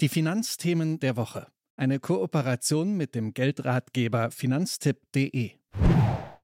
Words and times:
Die 0.00 0.08
Finanzthemen 0.08 1.00
der 1.00 1.16
Woche. 1.16 1.48
Eine 1.76 1.98
Kooperation 1.98 2.96
mit 2.96 3.16
dem 3.16 3.34
Geldratgeber 3.34 4.30
finanztipp.de. 4.30 5.50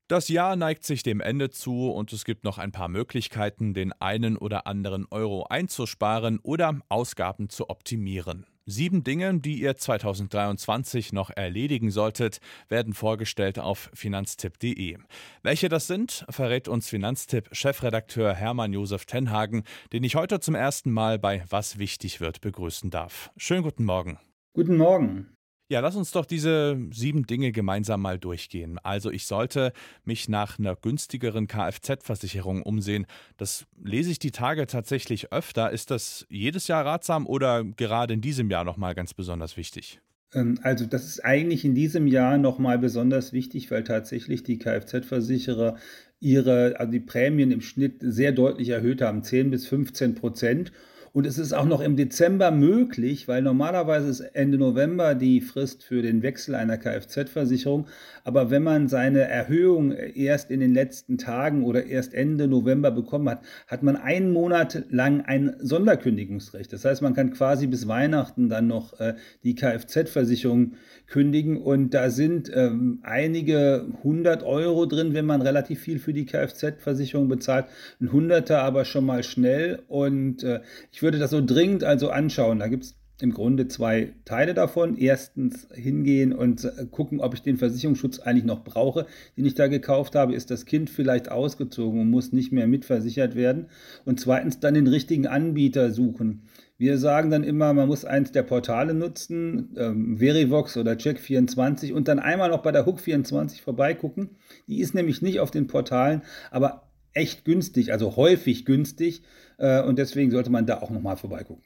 Das 0.09 0.29
Jahr 0.29 0.57
neigt 0.57 0.83
sich 0.83 1.05
dem 1.05 1.21
Ende 1.21 1.51
zu 1.51 1.89
und 1.93 2.13
es 2.13 2.25
gibt 2.25 2.43
noch 2.43 2.59
ein 2.59 2.73
paar 2.73 2.89
Möglichkeiten, 2.89 3.73
den 3.73 3.93
einen 3.93 4.37
oder 4.37 4.67
anderen 4.67 5.07
Euro 5.09 5.47
einzusparen 5.49 6.41
oder 6.41 6.81
Ausgaben 6.89 7.49
zu 7.49 7.71
optimieren. 7.71 8.45
Sieben 8.67 9.05
Dinge, 9.05 9.41
die 9.41 9.61
ihr 9.61 9.77
2023 9.77 11.13
noch 11.13 11.29
erledigen 11.31 11.91
solltet, 11.91 12.41
werden 12.69 12.95
vorgestellt 12.95 13.59
auf 13.59 13.91
finanztipp.de. 13.93 14.97
Welche 15.43 15.69
das 15.69 15.87
sind, 15.87 16.25
verrät 16.31 16.67
uns 16.69 16.89
Finanztipp-Chefredakteur 16.89 18.33
Hermann 18.33 18.73
Josef 18.73 19.05
Tenhagen, 19.05 19.65
den 19.93 20.03
ich 20.03 20.17
heute 20.17 20.41
zum 20.41 20.55
ersten 20.55 20.93
Mal 20.93 21.19
bei 21.19 21.45
Was 21.51 21.79
wichtig 21.79 22.21
wird 22.21 22.41
begrüßen 22.41 22.91
darf. 22.91 23.31
Schönen 23.37 23.63
guten 23.63 23.85
Morgen. 23.85 24.19
Guten 24.55 24.79
Morgen. 24.79 25.34
Ja, 25.69 25.81
lass 25.81 25.97
uns 25.97 26.11
doch 26.11 26.27
diese 26.27 26.79
sieben 26.93 27.27
Dinge 27.27 27.51
gemeinsam 27.51 28.03
mal 28.03 28.19
durchgehen. 28.19 28.79
Also 28.83 29.11
ich 29.11 29.25
sollte 29.25 29.73
mich 30.05 30.29
nach 30.29 30.59
einer 30.59 30.77
günstigeren 30.77 31.47
Kfz-Versicherung 31.47 32.63
umsehen. 32.63 33.07
Das 33.39 33.65
lese 33.83 34.11
ich 34.11 34.19
die 34.19 34.31
Tage 34.31 34.67
tatsächlich 34.67 35.33
öfter. 35.33 35.71
Ist 35.71 35.91
das 35.91 36.27
jedes 36.29 36.69
Jahr 36.69 36.85
ratsam 36.85 37.27
oder 37.27 37.65
gerade 37.65 38.13
in 38.13 38.21
diesem 38.21 38.51
Jahr 38.51 38.65
nochmal 38.65 38.95
ganz 38.95 39.15
besonders 39.15 39.57
wichtig? 39.57 40.01
Ähm, 40.35 40.59
also 40.63 40.85
das 40.85 41.07
ist 41.07 41.25
eigentlich 41.25 41.65
in 41.65 41.75
diesem 41.75 42.07
Jahr 42.09 42.37
nochmal 42.37 42.79
besonders 42.79 43.33
wichtig, 43.33 43.71
weil 43.71 43.85
tatsächlich 43.85 44.43
die 44.43 44.59
Kfz-Versicherer 44.59 45.79
ihre, 46.21 46.79
also 46.79 46.93
die 46.93 47.01
Prämien 47.01 47.51
im 47.51 47.63
Schnitt 47.63 47.97
sehr 48.01 48.33
deutlich 48.33 48.69
erhöht 48.69 49.01
haben, 49.01 49.23
10 49.23 49.51
bis 49.51 49.67
15 49.67 50.15
Prozent. 50.15 50.73
Und 51.15 51.27
es 51.29 51.39
ist 51.39 51.53
auch 51.53 51.65
noch 51.65 51.81
im 51.81 51.95
Dezember 51.95 52.51
möglich, 52.51 53.29
weil 53.29 53.41
normalerweise 53.41 54.09
ist 54.09 54.19
Ende 54.19 54.59
November 54.59 55.15
die 55.15 55.41
Frist 55.41 55.85
für 55.85 56.03
den 56.03 56.25
Wechsel 56.25 56.57
einer 56.57 56.77
Kfz-Versicherung. 56.77 57.87
Aber 58.25 58.51
wenn 58.51 58.65
man 58.65 58.89
seine 58.89 59.21
Erhöhung 59.21 59.93
erst 59.93 60.51
in 60.51 60.59
den 60.59 60.75
letzten 60.75 61.17
Tagen 61.17 61.63
oder 61.63 61.87
erst 61.87 62.15
Ende 62.15 62.49
November 62.49 62.91
bekommen 62.91 63.29
hat, 63.31 63.43
hat 63.69 63.85
man 63.85 63.95
einen 63.95 64.33
Monat 64.33 64.87
lang 64.91 65.21
ein 65.21 65.55
Sonderkündigungsrecht. 65.61 66.73
Das 66.73 66.85
heißt, 66.85 67.01
man 67.01 67.15
kann 67.15 67.33
quasi 67.33 67.69
bis 67.69 67.87
Weihnachten 67.87 68.49
dann 68.49 68.67
noch 68.67 68.99
äh, 68.99 69.15
die 69.45 69.55
Kfz-Versicherung 69.55 70.73
kündigen. 71.07 71.59
Und 71.59 71.95
da 71.95 72.11
sind 72.11 72.51
ähm, 72.53 72.99
einige 73.05 73.87
hundert 74.03 74.43
Euro 74.43 74.87
drin, 74.87 75.15
wenn 75.15 75.27
man 75.27 75.43
relativ 75.43 75.79
viel 75.79 76.01
für 76.01 76.13
die 76.13 76.27
Kfz-Versicherung 76.27 77.29
bezahlt. 77.29 77.67
Ein 78.01 78.11
Hunderter 78.11 78.63
aber 78.63 78.85
schon 78.85 79.07
mal 79.07 79.23
schnell. 79.23 79.79
Und 79.87 80.43
äh, 80.43 80.59
ich 80.91 81.04
würde 81.05 81.21
das 81.21 81.31
so 81.31 81.45
dringend 81.45 81.85
also 81.85 82.11
anschauen. 82.11 82.59
Da 82.59 82.67
gibt 82.67 82.83
es 82.83 82.97
im 83.21 83.33
Grunde 83.33 83.69
zwei 83.69 84.15
Teile 84.25 84.55
davon. 84.55 84.97
Erstens 84.97 85.69
hingehen 85.73 86.33
und 86.33 86.65
äh, 86.65 86.87
gucken, 86.91 87.21
ob 87.21 87.35
ich 87.35 87.43
den 87.43 87.57
Versicherungsschutz 87.57 88.19
eigentlich 88.19 88.45
noch 88.45 88.65
brauche, 88.65 89.07
den 89.37 89.45
ich 89.45 89.55
da 89.55 89.69
gekauft 89.69 90.17
habe. 90.17 90.35
Ist 90.35 90.51
das 90.51 90.67
Kind 90.67 90.91
vielleicht 90.91 91.31
ausgezogen 91.31 92.01
und 92.01 92.11
muss 92.11 92.33
nicht 92.33 92.51
mehr 92.51 92.67
mitversichert 92.67 93.37
werden? 93.37 93.67
Und 94.05 94.19
zweitens 94.19 94.59
dann 94.59 94.75
den 94.75 94.89
richtigen 94.89 95.27
Anbieter 95.27 95.93
suchen. 95.93 96.49
Wir 96.77 96.99
sagen 96.99 97.31
dann 97.31 97.45
immer, 97.45 97.73
man 97.73 97.87
muss 97.87 98.05
eins 98.05 98.33
der 98.33 98.43
Portale 98.43 98.95
nutzen, 98.95 99.77
ähm, 99.77 100.19
Verivox 100.19 100.77
oder 100.77 100.95
Check24 100.95 101.93
und 101.93 102.09
dann 102.09 102.19
einmal 102.19 102.51
noch 102.51 102.63
bei 102.63 102.73
der 102.73 102.85
Hook24 102.85 103.63
vorbeigucken. 103.63 104.31
Die 104.67 104.81
ist 104.81 104.93
nämlich 104.93 105.23
nicht 105.23 105.39
auf 105.39 105.53
den 105.53 105.69
Portalen, 105.69 106.23
aber 106.51 106.84
echt 107.15 107.45
günstig, 107.45 107.93
also 107.93 108.17
häufig 108.17 108.65
günstig 108.65 109.23
äh, 109.59 109.83
und 109.83 109.99
deswegen 109.99 110.31
sollte 110.31 110.51
man 110.51 110.67
da 110.67 110.81
auch 110.81 110.91
nochmal 110.91 111.17
vorbeigucken. 111.17 111.65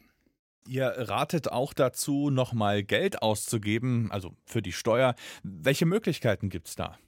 Ihr 0.69 0.87
ratet 0.87 1.51
auch 1.51 1.73
dazu, 1.73 2.29
nochmal 2.29 2.83
Geld 2.83 3.23
auszugeben, 3.23 4.09
also 4.11 4.33
für 4.45 4.61
die 4.61 4.73
Steuer. 4.73 5.15
Welche 5.43 5.87
Möglichkeiten 5.87 6.51
gibt 6.51 6.69
es 6.69 6.77
da? 6.77 6.99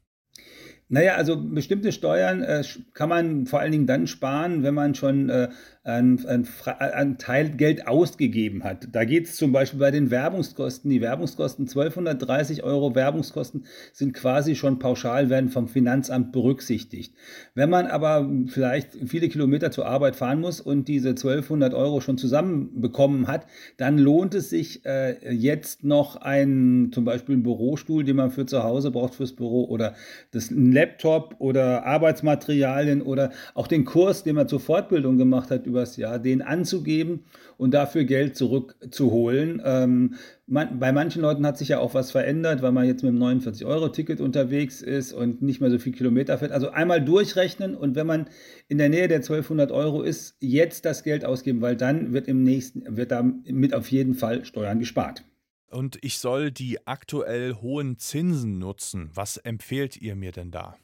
Naja, 0.88 1.15
also 1.15 1.41
bestimmte 1.41 1.92
Steuern 1.92 2.42
äh, 2.42 2.65
kann 2.94 3.09
man 3.09 3.47
vor 3.47 3.60
allen 3.60 3.70
Dingen 3.70 3.87
dann 3.87 4.09
sparen, 4.09 4.65
wenn 4.65 4.75
man 4.75 4.97
schon 4.97 5.28
äh, 5.28 5.48
ein, 5.82 6.22
ein, 6.26 6.46
ein 6.78 7.16
Teil 7.16 7.50
Geld 7.52 7.86
ausgegeben 7.86 8.64
hat. 8.64 8.88
Da 8.92 9.04
geht 9.04 9.26
es 9.26 9.36
zum 9.36 9.50
Beispiel 9.50 9.80
bei 9.80 9.91
den 9.91 10.10
Werbungskosten. 10.10 10.91
Die 10.91 11.00
Werbungskosten, 11.00 11.66
1230 11.66 12.62
Euro 12.64 12.94
Werbungskosten 12.94 13.64
sind 13.94 14.12
quasi 14.12 14.56
schon 14.56 14.78
pauschal, 14.78 15.30
werden 15.30 15.48
vom 15.48 15.68
Finanzamt 15.68 16.32
berücksichtigt. 16.32 17.14
Wenn 17.54 17.70
man 17.70 17.86
aber 17.86 18.30
vielleicht 18.48 18.91
viele 19.06 19.30
Kilometer 19.30 19.70
zur 19.70 19.86
Arbeit 19.86 20.16
fahren 20.16 20.41
muss 20.41 20.60
und 20.60 20.86
diese 20.86 21.10
1200 21.10 21.72
Euro 21.72 22.02
schon 22.02 22.18
zusammenbekommen 22.18 23.26
hat, 23.26 23.47
dann 23.78 23.97
lohnt 23.97 24.34
es 24.34 24.50
sich 24.50 24.84
äh, 24.84 25.32
jetzt 25.32 25.82
noch 25.82 26.16
ein, 26.16 26.91
zum 26.92 27.06
Beispiel 27.06 27.36
einen 27.36 27.42
Bürostuhl, 27.42 28.04
den 28.04 28.16
man 28.16 28.30
für 28.30 28.44
zu 28.44 28.62
Hause 28.62 28.91
braucht 28.91 29.14
fürs 29.14 29.32
Büro 29.32 29.64
oder 29.64 29.94
das 30.30 30.50
Laptop 30.50 31.36
oder 31.38 31.86
Arbeitsmaterialien 31.86 33.00
oder 33.00 33.30
auch 33.54 33.66
den 33.66 33.86
Kurs, 33.86 34.24
den 34.24 34.34
man 34.34 34.47
zur 34.47 34.60
Fortbildung 34.60 35.16
gemacht 35.16 35.50
hat 35.50 35.70
übers 35.80 35.96
Jahr, 35.96 36.18
den 36.18 36.42
anzugeben 36.42 37.24
und 37.56 37.72
dafür 37.72 38.04
Geld 38.04 38.36
zurückzuholen. 38.36 39.62
Ähm, 39.64 40.14
man, 40.46 40.78
bei 40.78 40.92
manchen 40.92 41.22
Leuten 41.22 41.46
hat 41.46 41.56
sich 41.56 41.68
ja 41.68 41.78
auch 41.78 41.94
was 41.94 42.10
verändert, 42.10 42.60
weil 42.62 42.72
man 42.72 42.86
jetzt 42.86 43.02
mit 43.02 43.12
dem 43.12 43.22
49-Euro-Ticket 43.22 44.20
unterwegs 44.20 44.82
ist 44.82 45.12
und 45.12 45.42
nicht 45.42 45.60
mehr 45.60 45.70
so 45.70 45.78
viel 45.78 45.92
Kilometer 45.92 46.36
fährt. 46.38 46.52
Also 46.52 46.70
einmal 46.70 47.02
durchrechnen 47.02 47.74
und 47.74 47.96
wenn 47.96 48.06
man 48.06 48.26
in 48.68 48.78
der 48.78 48.91
Nähe 48.91 49.08
der 49.08 49.18
1200 49.18 49.72
Euro 49.72 50.02
ist, 50.02 50.36
jetzt 50.41 50.84
das 50.84 51.02
Geld 51.02 51.24
ausgeben, 51.24 51.62
weil 51.62 51.76
dann 51.76 52.12
wird 52.12 52.28
im 52.28 52.42
nächsten, 52.42 52.97
wird 52.97 53.10
damit 53.10 53.74
auf 53.74 53.91
jeden 53.91 54.14
Fall 54.14 54.44
Steuern 54.44 54.78
gespart. 54.78 55.24
Und 55.70 55.98
ich 56.02 56.18
soll 56.18 56.50
die 56.50 56.84
aktuell 56.86 57.54
hohen 57.54 57.97
Zinsen 57.97 58.58
nutzen. 58.58 59.10
Was 59.14 59.36
empfehlt 59.36 59.97
ihr 59.97 60.16
mir 60.16 60.32
denn 60.32 60.50
da? 60.50 60.76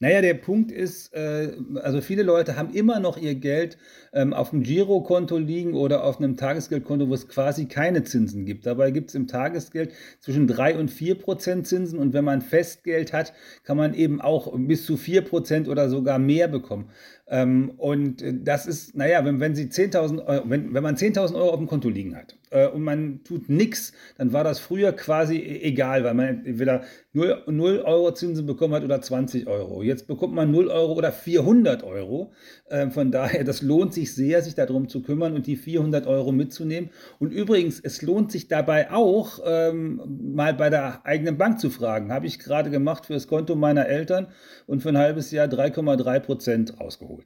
Naja, 0.00 0.20
der 0.20 0.34
Punkt 0.34 0.72
ist, 0.72 1.14
äh, 1.14 1.52
also 1.82 2.00
viele 2.00 2.22
Leute 2.22 2.56
haben 2.56 2.74
immer 2.74 3.00
noch 3.00 3.16
ihr 3.16 3.34
Geld 3.34 3.78
ähm, 4.12 4.32
auf 4.32 4.50
dem 4.50 4.62
Girokonto 4.62 5.38
liegen 5.38 5.74
oder 5.74 6.04
auf 6.04 6.18
einem 6.18 6.36
Tagesgeldkonto, 6.36 7.08
wo 7.08 7.14
es 7.14 7.28
quasi 7.28 7.66
keine 7.66 8.04
Zinsen 8.04 8.44
gibt. 8.44 8.66
Dabei 8.66 8.90
gibt 8.90 9.10
es 9.10 9.14
im 9.14 9.26
Tagesgeld 9.26 9.92
zwischen 10.20 10.46
3 10.46 10.78
und 10.78 10.90
4 10.90 11.16
Prozent 11.16 11.66
Zinsen 11.66 11.98
und 11.98 12.12
wenn 12.12 12.24
man 12.24 12.42
Festgeld 12.42 13.12
hat, 13.12 13.32
kann 13.62 13.76
man 13.76 13.94
eben 13.94 14.20
auch 14.20 14.52
bis 14.56 14.84
zu 14.84 14.96
4 14.96 15.22
Prozent 15.22 15.68
oder 15.68 15.88
sogar 15.88 16.18
mehr 16.18 16.48
bekommen. 16.48 16.90
Ähm, 17.26 17.72
und 17.78 18.22
das 18.42 18.66
ist, 18.66 18.94
naja, 18.94 19.24
wenn, 19.24 19.40
wenn, 19.40 19.54
Sie 19.54 19.64
10.000 19.64 20.26
Euro, 20.26 20.42
wenn, 20.46 20.74
wenn 20.74 20.82
man 20.82 20.96
10.000 20.96 21.34
Euro 21.34 21.50
auf 21.50 21.58
dem 21.58 21.66
Konto 21.66 21.88
liegen 21.88 22.14
hat 22.14 22.36
äh, 22.50 22.66
und 22.68 22.82
man 22.82 23.20
tut 23.24 23.48
nichts, 23.48 23.92
dann 24.18 24.34
war 24.34 24.44
das 24.44 24.58
früher 24.58 24.92
quasi 24.92 25.38
e-, 25.38 25.62
egal, 25.62 26.04
weil 26.04 26.12
man 26.12 26.44
entweder 26.44 26.82
0, 27.14 27.44
0 27.46 27.78
Euro 27.78 28.12
Zinsen 28.12 28.44
bekommen 28.44 28.74
hat 28.74 28.84
oder 28.84 29.00
20 29.00 29.46
Euro. 29.46 29.82
Jetzt 29.82 30.06
bekommt 30.06 30.34
man 30.34 30.50
0 30.50 30.68
Euro 30.68 30.92
oder 30.92 31.12
400 31.12 31.82
Euro. 31.82 32.32
Äh, 32.68 32.90
von 32.90 33.10
daher, 33.10 33.42
das 33.42 33.62
lohnt 33.62 33.94
sich 33.94 34.14
sehr, 34.14 34.42
sich 34.42 34.54
darum 34.54 34.90
zu 34.90 35.00
kümmern 35.00 35.32
und 35.32 35.46
die 35.46 35.56
400 35.56 36.06
Euro 36.06 36.30
mitzunehmen. 36.30 36.90
Und 37.20 37.32
übrigens, 37.32 37.80
es 37.80 38.02
lohnt 38.02 38.32
sich 38.32 38.48
dabei 38.48 38.90
auch, 38.90 39.40
ähm, 39.46 40.02
mal 40.34 40.52
bei 40.52 40.68
der 40.68 41.06
eigenen 41.06 41.38
Bank 41.38 41.58
zu 41.58 41.70
fragen. 41.70 42.12
Habe 42.12 42.26
ich 42.26 42.38
gerade 42.38 42.68
gemacht 42.68 43.06
für 43.06 43.14
das 43.14 43.28
Konto 43.28 43.54
meiner 43.54 43.86
Eltern 43.86 44.26
und 44.66 44.82
für 44.82 44.90
ein 44.90 44.98
halbes 44.98 45.30
Jahr 45.30 45.46
3,3 45.46 46.20
Prozent 46.20 46.78
rausgeholt 46.78 47.14
geholt. 47.14 47.23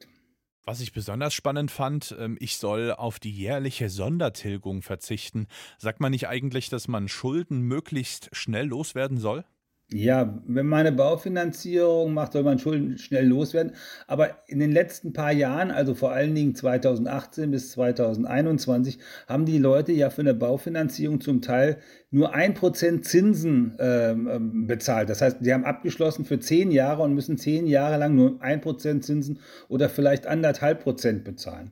Was 0.68 0.80
ich 0.80 0.92
besonders 0.92 1.32
spannend 1.32 1.70
fand, 1.70 2.14
ähm, 2.18 2.36
ich 2.40 2.58
soll 2.58 2.92
auf 2.92 3.18
die 3.18 3.30
jährliche 3.30 3.88
Sondertilgung 3.88 4.82
verzichten. 4.82 5.46
Sagt 5.78 5.98
man 5.98 6.10
nicht 6.10 6.28
eigentlich, 6.28 6.68
dass 6.68 6.88
man 6.88 7.08
Schulden 7.08 7.62
möglichst 7.62 8.28
schnell 8.36 8.66
loswerden 8.66 9.16
soll? 9.16 9.46
Ja, 9.90 10.38
wenn 10.46 10.66
man 10.66 10.80
eine 10.80 10.92
Baufinanzierung 10.92 12.12
macht, 12.12 12.34
soll 12.34 12.42
man 12.42 12.58
Schulden 12.58 12.98
schnell 12.98 13.26
loswerden. 13.26 13.72
Aber 14.06 14.36
in 14.46 14.58
den 14.58 14.70
letzten 14.70 15.14
paar 15.14 15.32
Jahren, 15.32 15.70
also 15.70 15.94
vor 15.94 16.12
allen 16.12 16.34
Dingen 16.34 16.54
2018 16.54 17.50
bis 17.50 17.70
2021, 17.70 18.98
haben 19.26 19.46
die 19.46 19.56
Leute 19.56 19.92
ja 19.92 20.10
für 20.10 20.20
eine 20.20 20.34
Baufinanzierung 20.34 21.22
zum 21.22 21.40
Teil 21.40 21.78
nur 22.10 22.34
ein 22.34 22.52
Prozent 22.52 23.06
Zinsen 23.06 23.76
ähm, 23.78 24.28
ähm, 24.30 24.66
bezahlt. 24.66 25.08
Das 25.08 25.22
heißt, 25.22 25.38
sie 25.40 25.54
haben 25.54 25.64
abgeschlossen 25.64 26.26
für 26.26 26.38
zehn 26.38 26.70
Jahre 26.70 27.02
und 27.02 27.14
müssen 27.14 27.38
zehn 27.38 27.66
Jahre 27.66 27.96
lang 27.96 28.14
nur 28.14 28.42
ein 28.42 28.60
Prozent 28.60 29.06
Zinsen 29.06 29.38
oder 29.68 29.88
vielleicht 29.88 30.26
anderthalb 30.26 30.82
Prozent 30.82 31.24
bezahlen. 31.24 31.70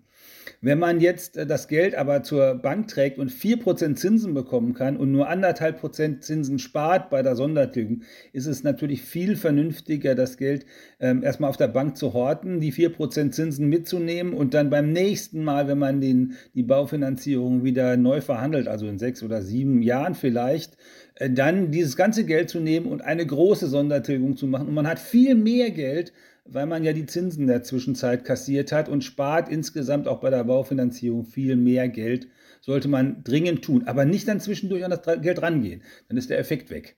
Wenn 0.61 0.79
man 0.79 1.01
jetzt 1.01 1.37
äh, 1.37 1.47
das 1.47 1.69
Geld 1.69 1.95
aber 1.95 2.23
zur 2.23 2.55
Bank 2.55 2.89
trägt 2.89 3.19
und 3.19 3.31
4% 3.31 3.95
Zinsen 3.95 4.35
bekommen 4.35 4.75
kann 4.75 4.97
und 4.97 5.13
nur 5.13 5.29
anderthalb 5.29 5.81
Prozent 5.81 6.25
Zinsen 6.25 6.59
spart 6.59 7.11
bei 7.11 7.23
der 7.23 7.37
Sondertilgung, 7.37 8.03
ist 8.33 8.47
es 8.47 8.63
natürlich 8.63 9.03
viel 9.03 9.37
vernünftiger, 9.37 10.15
das 10.15 10.37
Geld 10.37 10.67
ähm, 11.01 11.23
erstmal 11.23 11.51
auf 11.51 11.57
der 11.57 11.69
Bank 11.69 11.97
zu 11.97 12.13
horten, 12.13 12.61
die 12.61 12.73
4% 12.73 13.31
Zinsen 13.31 13.69
mitzunehmen 13.69 14.33
und 14.33 14.55
dann 14.55 14.71
beim 14.71 14.93
nächsten 14.93 15.45
Mal, 15.45 15.69
wenn 15.69 15.79
man 15.79 16.01
den, 16.01 16.35
die 16.55 16.63
Baufinanzierung 16.63 17.65
wieder 17.65 17.97
neu 17.97 18.21
verhandelt, 18.21 18.69
also 18.69 18.87
in 18.87 18.99
sechs 18.99 19.23
oder 19.23 19.43
sieben 19.43 19.83
Jahren 19.83 20.15
vielleicht, 20.15 20.77
äh, 21.17 21.31
dann 21.31 21.71
dieses 21.71 21.97
ganze 21.97 22.25
Geld 22.25 22.51
zu 22.51 22.61
nehmen 22.61 22.87
und 22.87 23.03
eine 23.03 23.27
große 23.27 23.67
Sondertilgung 23.67 24.37
zu 24.37 24.47
machen. 24.47 24.69
Und 24.69 24.75
man 24.75 24.87
hat 24.87 24.99
viel 24.99 25.35
mehr 25.35 25.71
Geld, 25.71 26.13
weil 26.49 26.67
man 26.67 26.85
ja 26.85 26.93
die 26.93 27.07
Zinsen 27.07 27.43
in 27.43 27.49
der 27.49 27.63
Zwischenzeit 27.63 28.25
kassiert 28.25 28.73
hat 28.73 28.89
und 28.89 29.05
spart 29.05 29.49
insgesamt 29.49 30.09
auch 30.09 30.21
bei 30.21 30.31
der 30.31 30.45
Baufinanzierung 30.45 31.25
viel 31.25 31.57
mehr 31.57 31.89
Geld. 31.89 32.29
Sollte 32.61 32.89
man 32.89 33.23
dringend 33.25 33.65
tun, 33.65 33.85
aber 33.87 34.05
nicht 34.05 34.27
dann 34.29 34.41
zwischendurch 34.41 34.85
an 34.85 34.91
das 34.91 35.23
Geld 35.23 35.43
rangehen. 35.43 35.83
Dann 36.09 36.17
ist 36.17 36.31
der 36.31 36.39
Effekt 36.39 36.71
weg. 36.71 36.97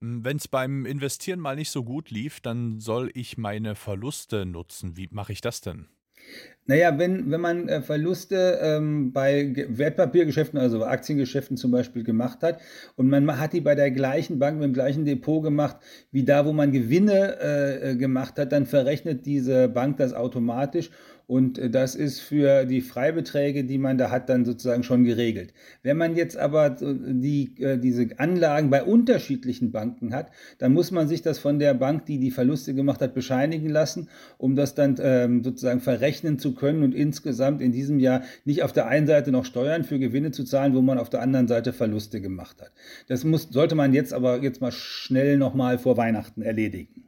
Hm, 0.00 0.24
Wenn 0.24 0.36
es 0.36 0.48
beim 0.48 0.86
Investieren 0.86 1.40
mal 1.40 1.56
nicht 1.56 1.70
so 1.70 1.84
gut 1.84 2.10
lief, 2.10 2.40
dann 2.40 2.80
soll 2.80 3.10
ich 3.14 3.36
meine 3.38 3.74
Verluste 3.74 4.46
nutzen. 4.46 4.96
Wie 4.96 5.08
mache 5.10 5.32
ich 5.32 5.40
das 5.40 5.60
denn? 5.60 5.88
Naja, 6.68 6.98
wenn, 6.98 7.30
wenn 7.30 7.40
man 7.40 7.68
äh, 7.68 7.80
Verluste 7.80 8.58
ähm, 8.60 9.12
bei 9.12 9.44
Ge- 9.44 9.66
Wertpapiergeschäften, 9.70 10.58
also 10.58 10.84
Aktiengeschäften 10.84 11.56
zum 11.56 11.70
Beispiel 11.70 12.02
gemacht 12.02 12.42
hat 12.42 12.60
und 12.96 13.08
man 13.08 13.24
ma- 13.24 13.38
hat 13.38 13.52
die 13.52 13.60
bei 13.60 13.76
der 13.76 13.92
gleichen 13.92 14.40
Bank, 14.40 14.56
mit 14.58 14.64
dem 14.64 14.72
gleichen 14.74 15.04
Depot 15.04 15.42
gemacht, 15.44 15.76
wie 16.10 16.24
da, 16.24 16.44
wo 16.44 16.52
man 16.52 16.72
Gewinne 16.72 17.38
äh, 17.40 17.92
äh, 17.92 17.96
gemacht 17.96 18.36
hat, 18.38 18.50
dann 18.50 18.66
verrechnet 18.66 19.26
diese 19.26 19.68
Bank 19.68 19.98
das 19.98 20.12
automatisch 20.12 20.90
und 21.26 21.58
äh, 21.58 21.70
das 21.70 21.94
ist 21.94 22.20
für 22.20 22.64
die 22.66 22.80
Freibeträge, 22.80 23.64
die 23.64 23.78
man 23.78 23.98
da 23.98 24.10
hat, 24.10 24.28
dann 24.28 24.44
sozusagen 24.44 24.82
schon 24.82 25.04
geregelt. 25.04 25.52
Wenn 25.82 25.96
man 25.96 26.14
jetzt 26.14 26.36
aber 26.36 26.70
die, 26.70 27.54
äh, 27.58 27.78
diese 27.78 28.08
Anlagen 28.18 28.70
bei 28.70 28.84
unterschiedlichen 28.84 29.72
Banken 29.72 30.14
hat, 30.14 30.30
dann 30.58 30.72
muss 30.72 30.90
man 30.90 31.08
sich 31.08 31.22
das 31.22 31.38
von 31.38 31.58
der 31.58 31.74
Bank, 31.74 32.06
die 32.06 32.18
die 32.18 32.30
Verluste 32.30 32.74
gemacht 32.74 33.00
hat, 33.00 33.14
bescheinigen 33.14 33.68
lassen, 33.68 34.08
um 34.38 34.54
das 34.54 34.74
dann 34.74 34.96
ähm, 35.00 35.42
sozusagen 35.42 35.80
verrechnen 35.80 36.38
zu 36.38 36.54
können 36.54 36.82
und 36.82 36.94
insgesamt 36.94 37.60
in 37.60 37.72
diesem 37.72 37.98
Jahr 37.98 38.22
nicht 38.44 38.62
auf 38.62 38.72
der 38.72 38.86
einen 38.86 39.06
Seite 39.06 39.32
noch 39.32 39.44
Steuern 39.44 39.84
für 39.84 39.98
Gewinne 39.98 40.30
zu 40.30 40.44
zahlen, 40.44 40.74
wo 40.74 40.82
man 40.82 40.98
auf 40.98 41.10
der 41.10 41.22
anderen 41.22 41.48
Seite 41.48 41.72
Verluste 41.72 42.20
gemacht 42.20 42.60
hat. 42.60 42.70
Das 43.08 43.24
muss, 43.24 43.48
sollte 43.50 43.74
man 43.74 43.92
jetzt 43.92 44.12
aber 44.12 44.42
jetzt 44.42 44.60
mal 44.60 44.72
schnell 44.72 45.38
nochmal 45.38 45.78
vor 45.78 45.96
Weihnachten 45.96 46.42
erledigen. 46.42 47.05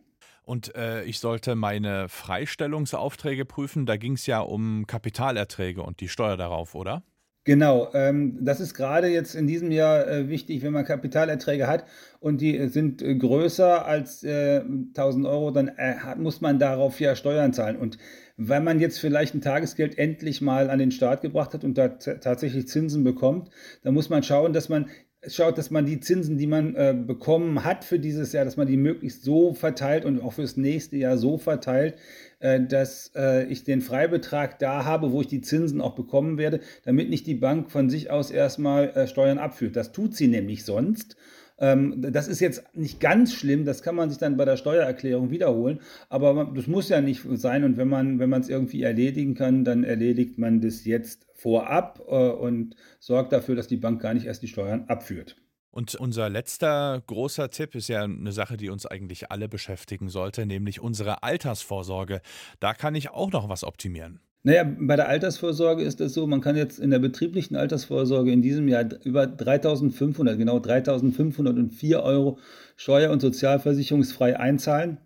Und 0.49 0.75
äh, 0.77 1.05
ich 1.05 1.19
sollte 1.19 1.57
meine 1.57 2.09
Freistellungsaufträge 2.09 3.45
prüfen. 3.45 3.85
Da 3.85 3.99
ging 3.99 4.15
es 4.15 4.25
ja 4.25 4.41
um 4.41 4.87
Kapitalerträge 4.87 5.83
und 5.83 6.01
die 6.01 6.09
Steuer 6.09 6.39
darauf, 6.39 6.75
oder? 6.75 7.03
Genau, 7.45 7.91
ähm, 7.93 8.39
das 8.41 8.59
ist 8.59 8.73
gerade 8.73 9.09
jetzt 9.09 9.35
in 9.35 9.47
diesem 9.47 9.71
Jahr 9.71 10.09
äh, 10.09 10.31
wichtig, 10.31 10.63
wenn 10.63 10.73
man 10.73 10.87
Kapitalerträge 10.87 11.67
hat 11.67 11.85
und 12.21 12.41
die 12.41 12.57
äh, 12.57 12.69
sind 12.69 13.03
äh, 13.03 13.15
größer 13.15 13.85
als 13.85 14.25
äh, 14.25 14.61
1000 14.61 15.27
Euro, 15.27 15.51
dann 15.51 15.69
äh, 15.69 15.97
hat, 15.97 16.19
muss 16.19 16.41
man 16.41 16.59
darauf 16.59 16.99
ja 16.99 17.15
Steuern 17.15 17.53
zahlen. 17.53 17.77
Und 17.77 17.99
wenn 18.39 18.65
man 18.65 18.81
jetzt 18.81 19.01
vielleicht 19.01 19.35
ein 19.35 19.43
Tagesgeld 19.43 19.99
endlich 19.99 20.41
mal 20.41 20.71
an 20.71 20.79
den 20.79 20.93
Start 20.93 21.21
gebracht 21.21 21.53
hat 21.53 21.63
und 21.63 21.77
da 21.77 21.89
tatsächlich 21.89 22.69
Zinsen 22.69 23.05
bekommt, 23.05 23.51
dann 23.83 23.93
muss 23.93 24.09
man 24.09 24.23
schauen, 24.23 24.55
dass 24.55 24.71
man 24.71 24.89
schaut, 25.27 25.59
dass 25.59 25.71
man 25.71 25.87
die 25.87 26.01
Zinsen, 26.01 26.39
die 26.39 26.47
man 26.47 26.75
äh, 26.75 26.95
bekommen 26.95 27.65
hat 27.65 27.85
für 27.85 27.99
dieses 27.99 28.33
Jahr, 28.33 28.45
dass 28.45 28.57
man 28.57 28.69
die 28.69 28.77
möglichst 28.77 29.25
so 29.25 29.53
verteilt 29.53 30.05
und 30.05 30.23
auch 30.23 30.35
fürs 30.35 30.57
nächste 30.57 30.97
Jahr 30.97 31.19
so 31.19 31.39
verteilt, 31.39 31.97
äh, 32.39 32.61
dass 32.61 33.11
äh, 33.17 33.45
ich 33.47 33.65
den 33.65 33.81
Freibetrag 33.81 34.59
da 34.59 34.85
habe, 34.85 35.13
wo 35.13 35.21
ich 35.21 35.27
die 35.27 35.41
Zinsen 35.41 35.81
auch 35.81 35.95
bekommen 35.95 36.39
werde, 36.39 36.61
damit 36.85 37.11
nicht 37.11 37.27
die 37.27 37.35
Bank 37.35 37.71
von 37.71 37.91
sich 37.91 38.11
aus 38.11 38.31
erstmal 38.31 38.91
äh, 38.91 39.07
Steuern 39.09 39.39
abführt. 39.39 39.75
Das 39.75 39.93
tut 39.93 40.15
sie 40.15 40.29
nämlich 40.29 40.65
sonst. 40.65 41.17
Ähm, 41.59 42.01
das 42.01 42.29
ist 42.29 42.41
jetzt 42.41 42.65
nicht 42.75 43.01
ganz 43.01 43.35
schlimm, 43.35 43.65
das 43.65 43.83
kann 43.83 43.95
man 43.95 44.11
sich 44.11 44.19
dann 44.19 44.37
bei 44.37 44.45
der 44.45 44.57
Steuererklärung 44.57 45.31
wiederholen, 45.31 45.81
aber 46.09 46.53
das 46.55 46.67
muss 46.67 46.89
ja 46.89 47.01
nicht 47.01 47.23
sein 47.35 47.65
und 47.65 47.77
wenn 47.77 47.89
man 47.89 48.19
wenn 48.19 48.33
es 48.33 48.49
irgendwie 48.49 48.83
erledigen 48.83 49.35
kann, 49.35 49.65
dann 49.65 49.85
erledigt 49.85 50.39
man 50.39 50.61
das 50.61 50.85
jetzt 50.85 51.27
vorab 51.35 52.01
äh, 52.09 52.31
und 52.31 52.77
sorgt 53.01 53.33
dafür, 53.33 53.57
dass 53.57 53.67
die 53.67 53.77
Bank 53.77 54.01
gar 54.01 54.15
nicht 54.15 54.27
erst 54.27 54.43
die 54.43 54.49
Steuern 54.49 54.85
abführt. 54.89 55.37
Und 55.71 55.95
unser 55.95 56.29
letzter 56.29 57.03
großer 57.07 57.51
Tipp 57.51 57.75
ist 57.75 57.89
ja 57.89 58.03
eine 58.03 58.33
Sache, 58.33 58.57
die 58.57 58.71
uns 58.71 58.87
eigentlich 58.87 59.31
alle 59.31 59.49
beschäftigen 59.49 60.09
sollte, 60.09 60.47
nämlich 60.47 60.81
unsere 60.81 61.23
Altersvorsorge. 61.23 62.21
Da 62.59 62.75
kann 62.75 62.95
ich 62.95 63.11
auch 63.11 63.31
noch 63.31 63.49
was 63.49 63.65
optimieren. 63.65 64.21
Naja, 64.45 64.65
bei 64.79 64.97
der 64.97 65.09
Altersvorsorge 65.09 65.83
ist 65.83 66.01
es 66.01 66.15
so, 66.15 66.27
man 66.27 66.41
kann 66.41 66.57
jetzt 66.57 66.79
in 66.79 66.91
der 66.91 67.01
betrieblichen 67.01 67.57
Altersvorsorge 67.57 68.31
in 68.33 68.41
diesem 68.41 68.69
Jahr 68.69 68.85
über 69.05 69.25
3.500, 69.25 70.37
genau 70.37 70.59
3.504 70.59 72.03
Euro 72.03 72.39
steuer- 72.77 73.11
und 73.11 73.21
sozialversicherungsfrei 73.21 74.39
einzahlen 74.39 74.99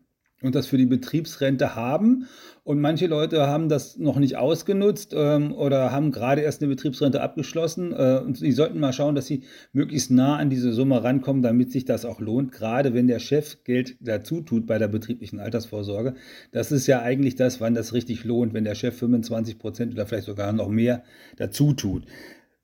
und 0.43 0.55
das 0.55 0.67
für 0.67 0.79
die 0.79 0.87
Betriebsrente 0.87 1.75
haben. 1.75 2.27
Und 2.65 2.81
manche 2.81 3.09
Leute 3.09 3.49
haben 3.49 3.69
das 3.69 3.99
noch 3.99 4.19
nicht 4.19 4.37
ausgenutzt 4.37 5.15
ähm, 5.17 5.53
oder 5.53 5.91
haben 5.91 6.12
gerade 6.12 6.43
erst 6.43 6.62
eine 6.62 6.69
Betriebsrente 6.69 7.21
abgeschlossen. 7.21 7.93
Äh, 7.93 8.21
und 8.25 8.37
sie 8.37 8.53
sollten 8.53 8.79
mal 8.79 8.93
schauen, 8.93 9.17
dass 9.17 9.27
sie 9.27 9.43
möglichst 9.73 10.12
nah 10.12 10.37
an 10.37 10.49
diese 10.49 10.73
Summe 10.73 11.03
rankommen, 11.03 11.43
damit 11.43 11.73
sich 11.73 11.85
das 11.85 12.05
auch 12.05 12.21
lohnt, 12.21 12.53
gerade 12.53 12.94
wenn 12.94 13.09
der 13.09 13.19
Chef 13.19 13.65
Geld 13.65 13.97
dazu 14.00 14.43
tut 14.43 14.67
bei 14.67 14.79
der 14.79 14.89
betrieblichen 14.89 15.41
Altersvorsorge. 15.41 16.15
Das 16.53 16.71
ist 16.71 16.87
ja 16.87 17.03
eigentlich 17.03 17.35
das, 17.35 17.61
wann 17.61 17.75
das 17.75 17.94
richtig 17.94 18.25
lohnt, 18.25 18.55
wenn 18.55 18.65
der 18.65 18.77
Chef 18.77 18.97
25 18.97 19.59
Prozent 19.59 19.94
oder 19.94 20.06
vielleicht 20.06 20.27
sogar 20.27 20.53
noch 20.53 20.69
mehr 20.69 21.03
dazu 21.37 21.73
tut. 21.73 22.05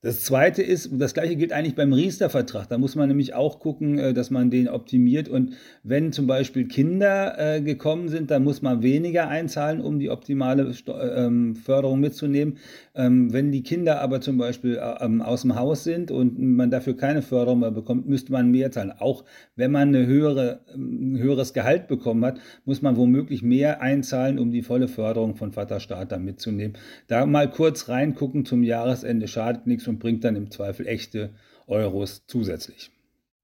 Das 0.00 0.22
zweite 0.22 0.62
ist, 0.62 0.90
das 0.92 1.12
gleiche 1.12 1.34
gilt 1.34 1.52
eigentlich 1.52 1.74
beim 1.74 1.92
Riester-Vertrag. 1.92 2.68
Da 2.68 2.78
muss 2.78 2.94
man 2.94 3.08
nämlich 3.08 3.34
auch 3.34 3.58
gucken, 3.58 3.98
äh, 3.98 4.14
dass 4.14 4.30
man 4.30 4.48
den 4.48 4.68
optimiert. 4.68 5.28
Und 5.28 5.54
wenn 5.82 6.12
zum 6.12 6.28
Beispiel 6.28 6.68
Kinder 6.68 7.34
äh, 7.36 7.60
gekommen 7.60 8.08
sind, 8.08 8.30
dann 8.30 8.44
muss 8.44 8.62
man 8.62 8.84
weniger 8.84 9.26
einzahlen, 9.26 9.80
um 9.80 9.98
die 9.98 10.10
optimale 10.10 10.72
ähm, 11.16 11.56
Förderung 11.56 11.98
mitzunehmen. 11.98 12.58
Ähm, 12.94 13.32
wenn 13.32 13.50
die 13.50 13.64
Kinder 13.64 14.00
aber 14.00 14.20
zum 14.20 14.38
Beispiel 14.38 14.76
äh, 14.76 15.04
ähm, 15.04 15.20
aus 15.20 15.42
dem 15.42 15.56
Haus 15.56 15.82
sind 15.82 16.12
und 16.12 16.38
man 16.38 16.70
dafür 16.70 16.96
keine 16.96 17.20
Förderung 17.20 17.58
mehr 17.58 17.72
bekommt, 17.72 18.08
müsste 18.08 18.30
man 18.30 18.52
mehr 18.52 18.70
zahlen. 18.70 18.92
Auch 18.96 19.24
wenn 19.56 19.72
man 19.72 19.88
eine 19.88 20.06
höhere, 20.06 20.60
ein 20.76 21.18
höheres 21.18 21.54
Gehalt 21.54 21.88
bekommen 21.88 22.24
hat, 22.24 22.38
muss 22.64 22.82
man 22.82 22.96
womöglich 22.96 23.42
mehr 23.42 23.82
einzahlen, 23.82 24.38
um 24.38 24.52
die 24.52 24.62
volle 24.62 24.86
Förderung 24.86 25.34
von 25.34 25.50
Vaterstaat 25.50 26.16
mitzunehmen. 26.20 26.76
Da 27.08 27.26
mal 27.26 27.50
kurz 27.50 27.88
reingucken 27.88 28.44
zum 28.44 28.62
Jahresende 28.62 29.26
schadet 29.26 29.66
nichts 29.66 29.87
und 29.88 29.98
bringt 29.98 30.24
dann 30.24 30.36
im 30.36 30.50
Zweifel 30.50 30.86
echte 30.86 31.30
Euros 31.66 32.22
zusätzlich. 32.26 32.90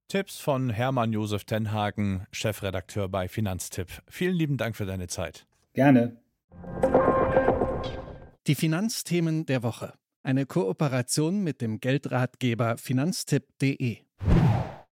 Tipps 0.08 0.38
von 0.38 0.70
Hermann 0.70 1.12
Josef 1.12 1.44
Tenhagen, 1.44 2.26
Chefredakteur 2.30 3.08
bei 3.08 3.28
Finanztipp. 3.28 3.88
Vielen 4.08 4.34
lieben 4.34 4.56
Dank 4.56 4.76
für 4.76 4.86
deine 4.86 5.08
Zeit. 5.08 5.46
Gerne. 5.72 6.16
Die 8.46 8.54
Finanzthemen 8.54 9.46
der 9.46 9.62
Woche. 9.62 9.94
Eine 10.22 10.46
Kooperation 10.46 11.42
mit 11.42 11.60
dem 11.60 11.80
Geldratgeber 11.80 12.76
finanztipp.de. 12.76 13.98